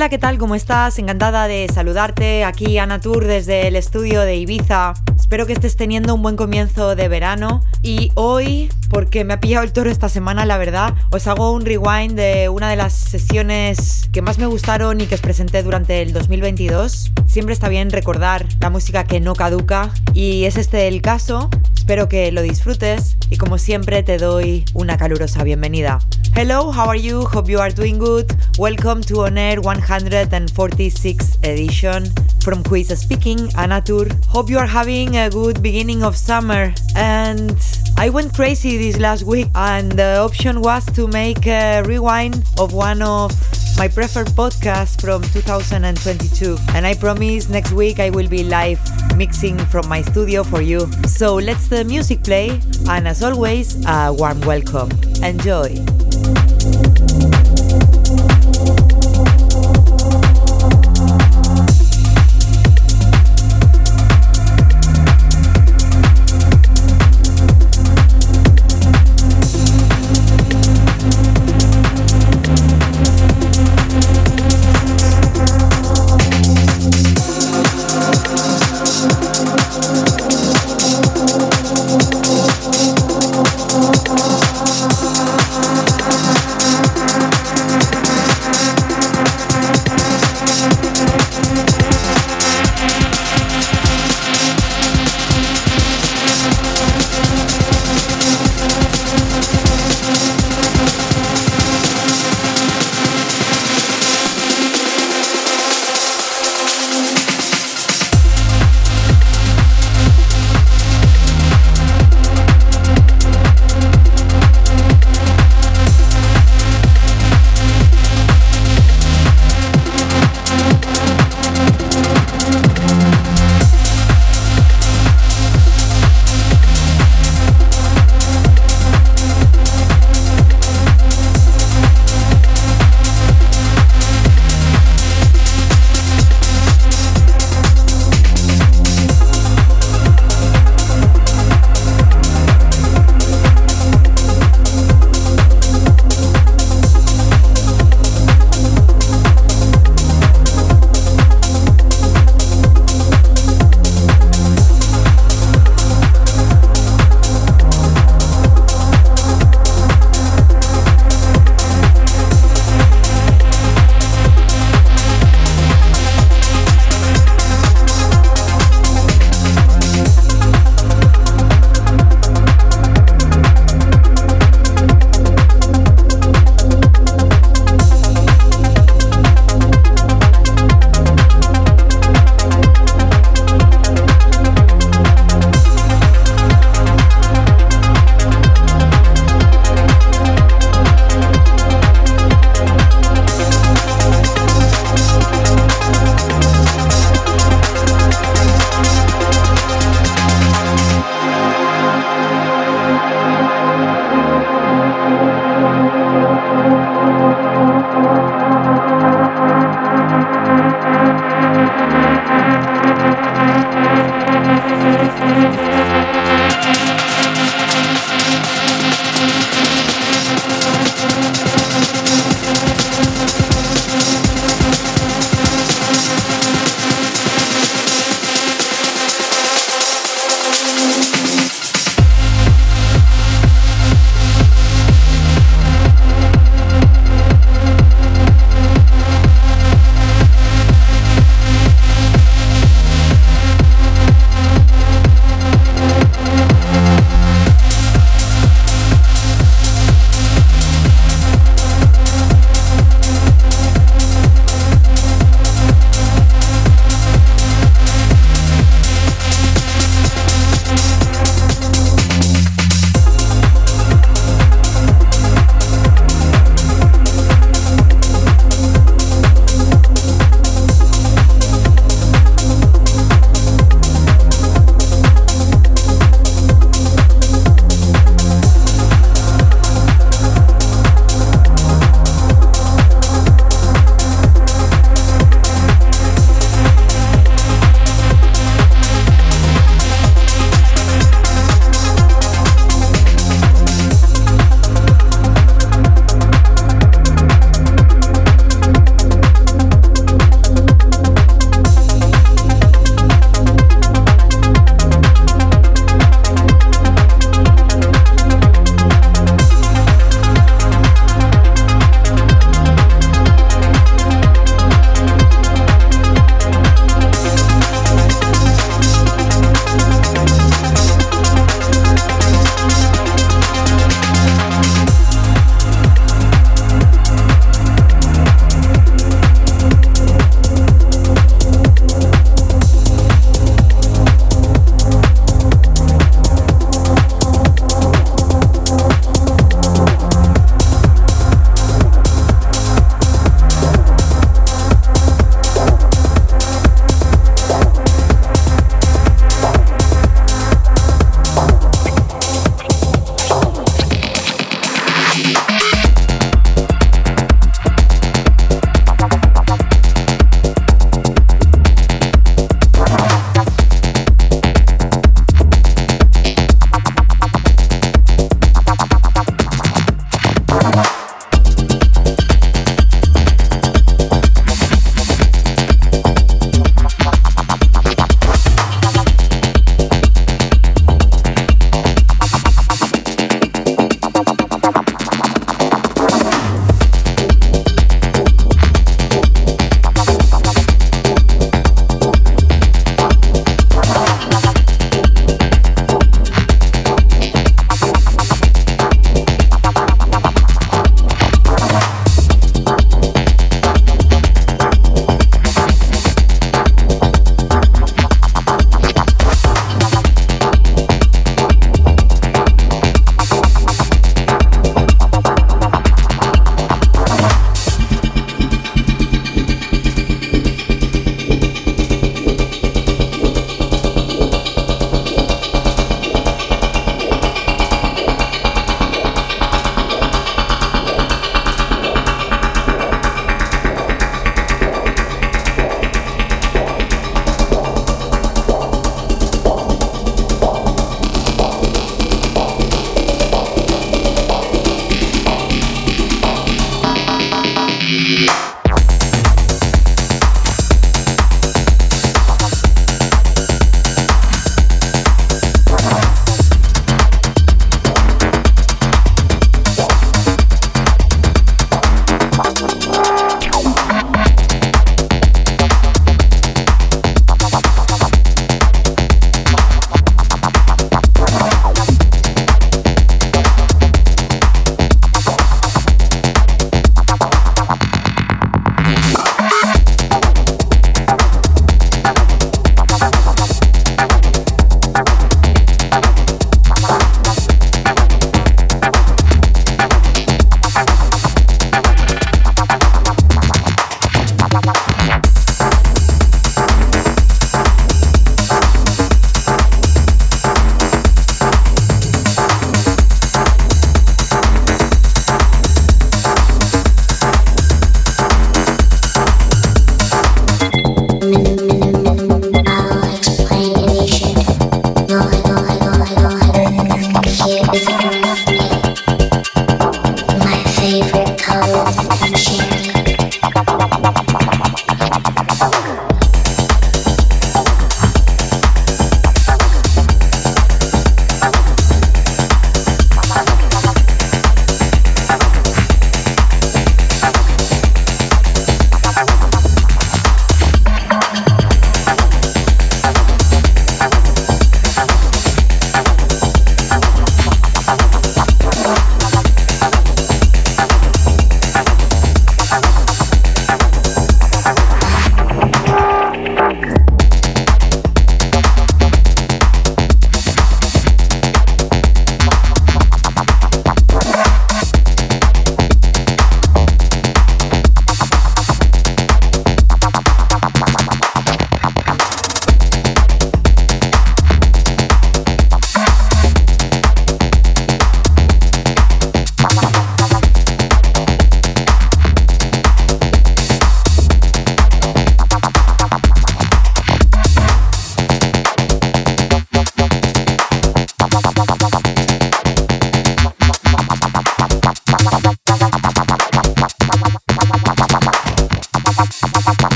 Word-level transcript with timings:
Hola, 0.00 0.08
¿qué 0.08 0.16
tal? 0.16 0.38
¿Cómo 0.38 0.54
estás? 0.54 0.98
Encantada 0.98 1.46
de 1.46 1.68
saludarte 1.70 2.42
aquí 2.44 2.78
Ana 2.78 3.02
Tour 3.02 3.26
desde 3.26 3.68
el 3.68 3.76
estudio 3.76 4.22
de 4.22 4.36
Ibiza. 4.36 4.94
Espero 5.14 5.44
que 5.44 5.52
estés 5.52 5.76
teniendo 5.76 6.14
un 6.14 6.22
buen 6.22 6.36
comienzo 6.36 6.96
de 6.96 7.06
verano 7.08 7.62
y 7.82 8.10
hoy, 8.14 8.70
porque 8.88 9.24
me 9.26 9.34
ha 9.34 9.40
pillado 9.40 9.62
el 9.62 9.74
toro 9.74 9.90
esta 9.90 10.08
semana, 10.08 10.46
la 10.46 10.56
verdad, 10.56 10.94
os 11.10 11.26
hago 11.26 11.52
un 11.52 11.66
rewind 11.66 12.14
de 12.14 12.48
una 12.48 12.70
de 12.70 12.76
las 12.76 12.94
sesiones 12.94 14.08
que 14.10 14.22
más 14.22 14.38
me 14.38 14.46
gustaron 14.46 15.02
y 15.02 15.06
que 15.06 15.16
os 15.16 15.20
presenté 15.20 15.62
durante 15.62 16.00
el 16.00 16.14
2022. 16.14 17.12
Siempre 17.26 17.52
está 17.52 17.68
bien 17.68 17.90
recordar 17.90 18.46
la 18.58 18.70
música 18.70 19.04
que 19.04 19.20
no 19.20 19.34
caduca 19.34 19.90
y 20.14 20.46
es 20.46 20.56
este 20.56 20.88
el 20.88 21.02
caso. 21.02 21.50
Espero 21.90 22.08
que 22.08 22.30
lo 22.30 22.42
disfrutes 22.42 23.16
y 23.30 23.36
como 23.36 23.58
siempre 23.58 24.04
te 24.04 24.16
doy 24.16 24.64
una 24.74 24.96
calurosa 24.96 25.42
bienvenida. 25.42 25.98
Hello, 26.36 26.70
how 26.70 26.88
are 26.88 27.02
you? 27.02 27.26
Hope 27.26 27.50
you 27.50 27.58
are 27.58 27.74
doing 27.74 27.98
good. 27.98 28.26
Welcome 28.58 29.02
to 29.06 29.24
On 29.24 29.36
Air 29.36 29.60
146 29.60 31.38
edition. 31.42 32.04
From 32.44 32.62
is 32.72 33.00
speaking, 33.00 33.38
Anatur. 33.56 34.08
Hope 34.28 34.52
you 34.52 34.58
are 34.60 34.68
having 34.68 35.16
a 35.16 35.28
good 35.30 35.60
beginning 35.62 36.04
of 36.04 36.16
summer. 36.16 36.72
And 36.94 37.58
I 37.98 38.08
went 38.10 38.34
crazy 38.34 38.78
this 38.78 38.98
last 38.98 39.24
week, 39.24 39.48
and 39.54 39.92
the 39.92 40.18
option 40.18 40.60
was 40.62 40.84
to 40.92 41.06
make 41.08 41.46
a 41.46 41.82
rewind 41.82 42.44
of 42.58 42.72
one 42.72 43.02
of 43.02 43.32
my 43.76 43.88
preferred 43.88 44.28
podcasts 44.28 45.00
from 45.00 45.22
2022. 45.22 46.56
And 46.74 46.86
I 46.86 46.94
promise 46.94 47.48
next 47.48 47.72
week 47.72 48.00
I 48.00 48.10
will 48.10 48.28
be 48.28 48.44
live 48.44 48.80
mixing 49.16 49.58
from 49.66 49.88
my 49.88 50.02
studio 50.02 50.42
for 50.42 50.62
you. 50.62 50.90
So 51.06 51.34
let's 51.34 51.68
the 51.68 51.84
music 51.84 52.24
play, 52.24 52.60
and 52.88 53.06
as 53.06 53.22
always, 53.22 53.76
a 53.86 54.12
warm 54.12 54.40
welcome. 54.42 54.90
Enjoy. 55.22 55.76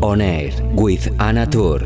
On 0.00 0.20
Air 0.20 0.52
with 0.74 1.06
Anatur. 1.18 1.82